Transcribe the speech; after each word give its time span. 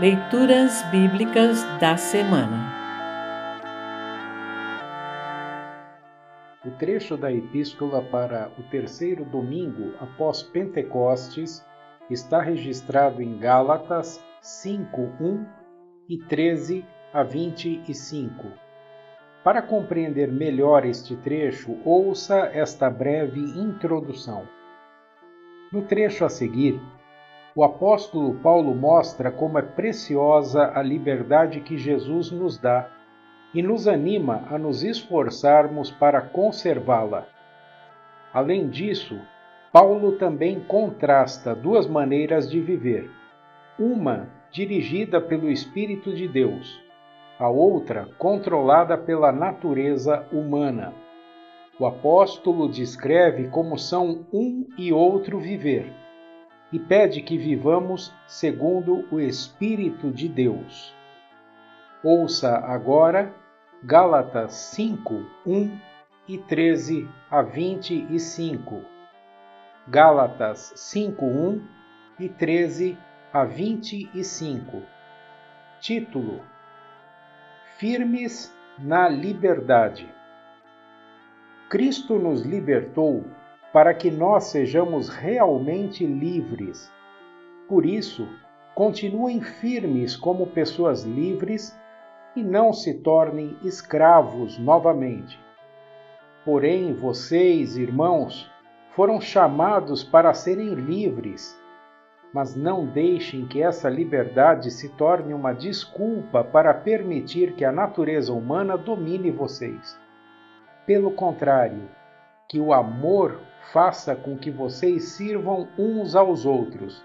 Leituras 0.00 0.84
Bíblicas 0.92 1.64
da 1.80 1.96
Semana 1.96 2.72
O 6.64 6.70
trecho 6.78 7.16
da 7.16 7.32
Epístola 7.32 8.00
para 8.02 8.48
o 8.56 8.62
terceiro 8.70 9.24
domingo 9.24 9.94
após 10.00 10.40
Pentecostes 10.40 11.66
está 12.08 12.40
registrado 12.40 13.20
em 13.20 13.40
Gálatas 13.40 14.24
5, 14.40 15.00
1 15.20 15.46
e 16.08 16.16
13 16.16 16.86
a 17.12 17.24
25. 17.24 18.46
Para 19.42 19.60
compreender 19.60 20.30
melhor 20.30 20.86
este 20.86 21.16
trecho, 21.16 21.76
ouça 21.84 22.48
esta 22.54 22.88
breve 22.88 23.40
introdução. 23.40 24.46
No 25.72 25.82
trecho 25.82 26.24
a 26.24 26.28
seguir, 26.28 26.80
o 27.58 27.64
apóstolo 27.64 28.34
Paulo 28.34 28.72
mostra 28.72 29.32
como 29.32 29.58
é 29.58 29.62
preciosa 29.62 30.70
a 30.76 30.80
liberdade 30.80 31.58
que 31.58 31.76
Jesus 31.76 32.30
nos 32.30 32.56
dá 32.56 32.88
e 33.52 33.60
nos 33.60 33.88
anima 33.88 34.44
a 34.48 34.56
nos 34.56 34.84
esforçarmos 34.84 35.90
para 35.90 36.20
conservá-la. 36.20 37.26
Além 38.32 38.68
disso, 38.68 39.20
Paulo 39.72 40.12
também 40.12 40.60
contrasta 40.60 41.52
duas 41.52 41.88
maneiras 41.88 42.48
de 42.48 42.60
viver: 42.60 43.10
uma 43.76 44.28
dirigida 44.52 45.20
pelo 45.20 45.50
Espírito 45.50 46.14
de 46.14 46.28
Deus, 46.28 46.80
a 47.40 47.48
outra 47.48 48.08
controlada 48.18 48.96
pela 48.96 49.32
natureza 49.32 50.24
humana. 50.30 50.94
O 51.76 51.86
apóstolo 51.86 52.68
descreve 52.68 53.48
como 53.48 53.76
são 53.76 54.24
um 54.32 54.64
e 54.78 54.92
outro 54.92 55.40
viver 55.40 55.92
e 56.72 56.78
pede 56.78 57.22
que 57.22 57.38
vivamos 57.38 58.14
segundo 58.26 59.06
o 59.10 59.20
Espírito 59.20 60.10
de 60.10 60.28
Deus. 60.28 60.94
Ouça 62.02 62.58
agora 62.58 63.34
Gálatas 63.82 64.54
5, 64.54 65.26
1 65.46 65.78
e 66.28 66.36
13 66.36 67.08
a 67.30 67.42
25. 67.42 68.82
Gálatas 69.86 70.72
5, 70.76 71.24
1 71.24 71.64
e 72.20 72.28
13 72.28 72.98
a 73.32 73.44
25. 73.44 74.82
Título: 75.80 76.42
Firmes 77.78 78.54
na 78.78 79.08
Liberdade. 79.08 80.12
Cristo 81.68 82.18
nos 82.18 82.42
libertou 82.42 83.24
para 83.78 83.94
que 83.94 84.10
nós 84.10 84.46
sejamos 84.46 85.08
realmente 85.08 86.04
livres. 86.04 86.90
Por 87.68 87.86
isso, 87.86 88.26
continuem 88.74 89.40
firmes 89.40 90.16
como 90.16 90.48
pessoas 90.48 91.04
livres 91.04 91.78
e 92.34 92.42
não 92.42 92.72
se 92.72 92.94
tornem 92.94 93.56
escravos 93.62 94.58
novamente. 94.58 95.38
Porém, 96.44 96.92
vocês, 96.92 97.76
irmãos, 97.76 98.50
foram 98.96 99.20
chamados 99.20 100.02
para 100.02 100.34
serem 100.34 100.74
livres, 100.74 101.56
mas 102.34 102.56
não 102.56 102.84
deixem 102.84 103.46
que 103.46 103.62
essa 103.62 103.88
liberdade 103.88 104.72
se 104.72 104.88
torne 104.88 105.32
uma 105.32 105.52
desculpa 105.52 106.42
para 106.42 106.74
permitir 106.74 107.54
que 107.54 107.64
a 107.64 107.70
natureza 107.70 108.32
humana 108.32 108.76
domine 108.76 109.30
vocês. 109.30 109.96
Pelo 110.84 111.12
contrário, 111.12 111.88
que 112.48 112.58
o 112.58 112.72
amor 112.72 113.42
faça 113.72 114.16
com 114.16 114.36
que 114.36 114.50
vocês 114.50 115.10
sirvam 115.10 115.68
uns 115.78 116.16
aos 116.16 116.46
outros, 116.46 117.04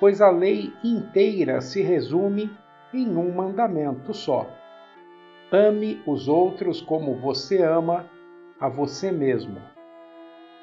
pois 0.00 0.22
a 0.22 0.30
lei 0.30 0.72
inteira 0.82 1.60
se 1.60 1.82
resume 1.82 2.50
em 2.92 3.14
um 3.14 3.34
mandamento 3.34 4.14
só: 4.14 4.48
ame 5.52 6.02
os 6.06 6.26
outros 6.26 6.80
como 6.80 7.14
você 7.14 7.62
ama 7.62 8.06
a 8.58 8.68
você 8.68 9.12
mesmo. 9.12 9.60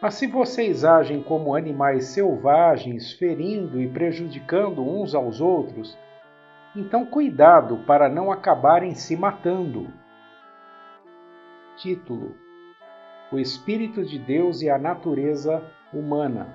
Mas 0.00 0.14
se 0.14 0.26
vocês 0.26 0.82
agem 0.82 1.22
como 1.22 1.54
animais 1.54 2.06
selvagens, 2.06 3.12
ferindo 3.12 3.78
e 3.82 3.86
prejudicando 3.86 4.80
uns 4.80 5.14
aos 5.14 5.42
outros, 5.42 5.98
então 6.74 7.04
cuidado 7.04 7.84
para 7.86 8.08
não 8.08 8.32
acabarem 8.32 8.94
se 8.94 9.14
matando. 9.14 9.92
Título 11.76 12.34
o 13.32 13.38
Espírito 13.38 14.04
de 14.04 14.18
Deus 14.18 14.60
e 14.60 14.68
a 14.68 14.76
natureza 14.76 15.62
humana. 15.94 16.48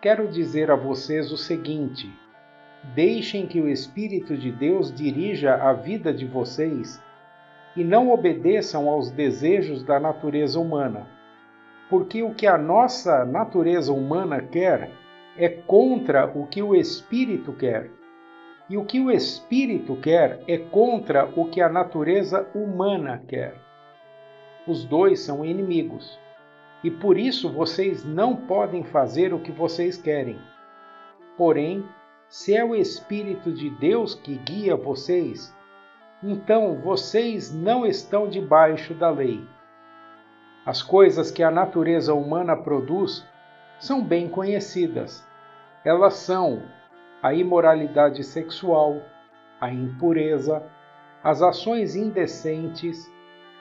Quero 0.00 0.28
dizer 0.28 0.70
a 0.70 0.76
vocês 0.76 1.32
o 1.32 1.36
seguinte: 1.36 2.08
deixem 2.94 3.44
que 3.44 3.60
o 3.60 3.68
Espírito 3.68 4.36
de 4.36 4.52
Deus 4.52 4.94
dirija 4.94 5.54
a 5.54 5.72
vida 5.72 6.14
de 6.14 6.24
vocês 6.24 7.02
e 7.74 7.82
não 7.82 8.08
obedeçam 8.10 8.88
aos 8.88 9.10
desejos 9.10 9.82
da 9.82 9.98
natureza 9.98 10.60
humana, 10.60 11.08
porque 11.90 12.22
o 12.22 12.32
que 12.32 12.46
a 12.46 12.56
nossa 12.56 13.24
natureza 13.24 13.92
humana 13.92 14.40
quer 14.40 14.92
é 15.36 15.48
contra 15.48 16.26
o 16.26 16.46
que 16.46 16.62
o 16.62 16.72
Espírito 16.72 17.52
quer. 17.52 17.90
E 18.70 18.76
o 18.76 18.84
que 18.84 19.00
o 19.00 19.10
Espírito 19.10 19.96
quer 19.96 20.40
é 20.46 20.56
contra 20.56 21.28
o 21.36 21.46
que 21.46 21.60
a 21.60 21.68
natureza 21.68 22.48
humana 22.54 23.20
quer 23.26 23.64
os 24.66 24.84
dois 24.84 25.20
são 25.20 25.44
inimigos. 25.44 26.18
E 26.82 26.90
por 26.90 27.16
isso 27.18 27.50
vocês 27.50 28.04
não 28.04 28.36
podem 28.36 28.84
fazer 28.84 29.32
o 29.32 29.38
que 29.38 29.52
vocês 29.52 29.96
querem. 29.96 30.38
Porém, 31.36 31.84
se 32.28 32.54
é 32.54 32.64
o 32.64 32.74
Espírito 32.74 33.52
de 33.52 33.70
Deus 33.70 34.14
que 34.14 34.36
guia 34.36 34.76
vocês, 34.76 35.54
então 36.22 36.76
vocês 36.76 37.54
não 37.54 37.86
estão 37.86 38.28
debaixo 38.28 38.94
da 38.94 39.10
lei. 39.10 39.46
As 40.64 40.82
coisas 40.82 41.30
que 41.30 41.42
a 41.42 41.50
natureza 41.50 42.14
humana 42.14 42.56
produz 42.56 43.26
são 43.78 44.02
bem 44.02 44.28
conhecidas. 44.28 45.26
Elas 45.84 46.14
são 46.14 46.62
a 47.22 47.34
imoralidade 47.34 48.24
sexual, 48.24 49.02
a 49.60 49.70
impureza, 49.70 50.62
as 51.22 51.42
ações 51.42 51.96
indecentes, 51.96 53.10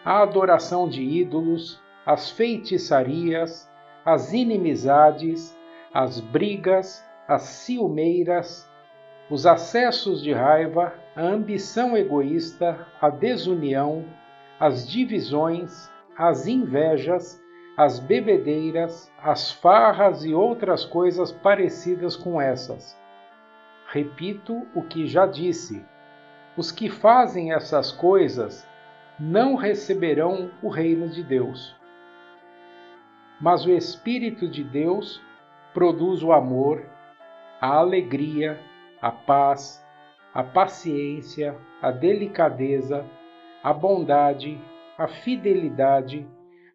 a 0.06 0.22
adoração 0.22 0.88
de 0.88 1.02
ídolos, 1.02 1.81
as 2.06 2.30
feitiçarias, 2.30 3.69
as 4.06 4.34
inimizades, 4.34 5.58
as 5.94 6.19
brigas, 6.19 7.03
as 7.28 7.44
ciumeiras, 7.44 8.69
os 9.30 9.46
acessos 9.46 10.22
de 10.22 10.34
raiva, 10.34 10.94
a 11.16 11.22
ambição 11.22 11.96
egoísta, 11.96 12.86
a 13.00 13.09
desunião, 13.09 14.06
as 14.59 14.88
divisões, 14.88 15.90
as 16.18 16.47
invejas, 16.47 17.41
as 17.78 18.00
bebedeiras, 18.00 19.12
as 19.22 19.52
farras 19.52 20.25
e 20.25 20.34
outras 20.34 20.84
coisas 20.84 21.31
parecidas 21.31 22.16
com 22.16 22.41
essas. 22.41 22.97
Repito 23.88 24.68
o 24.75 24.84
que 24.84 25.08
já 25.08 25.25
disse: 25.25 25.84
os 26.58 26.72
que 26.72 26.90
fazem 26.90 27.53
essas 27.53 27.91
coisas 27.91 28.68
não 29.19 29.56
receberão 29.56 30.51
o 30.62 30.69
reino 30.69 31.07
de 31.07 31.24
Deus. 31.24 31.75
Mas 33.40 33.66
o 33.66 33.72
Espírito 33.72 34.47
de 34.47 34.63
Deus 34.63 35.22
produz 35.74 36.24
o 36.24 36.31
amor, 36.31 36.84
a 37.59 37.75
alegria, 37.78 38.59
a 39.02 39.12
paz, 39.12 39.85
a 40.34 40.44
paciência, 40.44 41.56
a 41.81 41.91
delicadeza, 41.91 43.06
a 43.63 43.72
bondade, 43.72 44.59
a 44.97 45.07
fidelidade, 45.07 46.28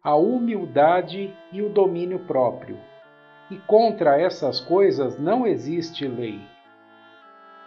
a 0.03 0.15
humildade 0.15 1.35
e 1.51 1.61
o 1.61 1.69
domínio 1.69 2.19
próprio. 2.19 2.77
E 3.51 3.57
contra 3.57 4.19
essas 4.19 4.59
coisas 4.59 5.19
não 5.19 5.45
existe 5.45 6.07
lei. 6.07 6.39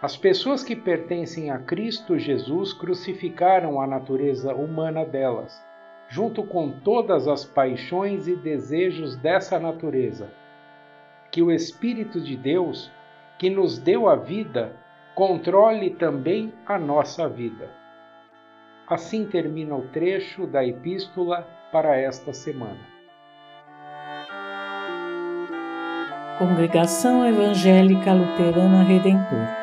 As 0.03 0.17
pessoas 0.17 0.65
que 0.65 0.75
pertencem 0.75 1.49
a 1.49 1.57
Cristo 1.57 2.19
Jesus 2.19 2.73
crucificaram 2.73 3.79
a 3.79 3.87
natureza 3.87 4.53
humana 4.53 5.05
delas, 5.05 5.63
junto 6.09 6.43
com 6.43 6.69
todas 6.69 7.25
as 7.25 7.45
paixões 7.45 8.27
e 8.27 8.35
desejos 8.35 9.15
dessa 9.15 9.57
natureza. 9.57 10.29
Que 11.31 11.41
o 11.41 11.49
Espírito 11.49 12.19
de 12.19 12.35
Deus, 12.35 12.91
que 13.39 13.49
nos 13.49 13.79
deu 13.79 14.09
a 14.09 14.17
vida, 14.17 14.75
controle 15.15 15.91
também 15.91 16.51
a 16.65 16.77
nossa 16.77 17.29
vida. 17.29 17.71
Assim 18.85 19.25
termina 19.25 19.73
o 19.73 19.87
trecho 19.87 20.45
da 20.45 20.65
epístola 20.65 21.47
para 21.71 21.95
esta 21.95 22.33
semana. 22.33 22.91
Congregação 26.37 27.25
Evangélica 27.25 28.11
Luterana 28.11 28.83
Redentor 28.83 29.62